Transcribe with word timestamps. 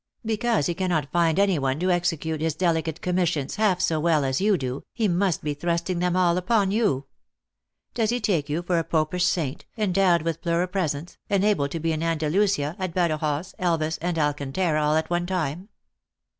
Because 0.25 0.65
he 0.65 0.73
cannot 0.73 1.11
find 1.11 1.37
any 1.37 1.59
one 1.59 1.79
to 1.79 1.91
execute 1.91 2.41
his 2.41 2.55
delicate 2.55 3.01
commis 3.01 3.27
sions 3.27 3.57
half 3.57 3.79
so 3.79 3.99
well 3.99 4.25
as 4.25 4.41
you 4.41 4.57
do, 4.57 4.83
he 4.95 5.07
must 5.07 5.43
be 5.43 5.53
thrusting 5.53 5.99
them 5.99 6.15
all 6.15 6.37
upon 6.39 6.71
you! 6.71 7.05
Does 7.93 8.09
he 8.09 8.19
take 8.19 8.49
you 8.49 8.63
for 8.63 8.79
a 8.79 8.83
Popish 8.83 9.23
saint, 9.25 9.65
endowed 9.77 10.23
with 10.23 10.41
pluripresence, 10.41 11.17
and 11.29 11.45
able 11.45 11.67
to 11.67 11.79
be 11.79 11.91
in 11.91 12.01
Anda 12.01 12.31
16 12.31 12.31
3 12.31 12.31
TO 12.31 12.31
THE 12.31 12.43
ACTRESS 12.43 12.57
IN 12.57 12.63
HIGH 12.63 12.69
LIFE. 12.71 12.77
lusia, 12.79 12.83
at 12.83 12.93
Badajoz, 12.95 13.53
Elvas, 13.59 13.97
ana 14.01 14.19
Alcantara, 14.21 14.83
all 14.83 14.95
at 14.95 15.09
one 15.11 15.27
time?" 15.27 15.69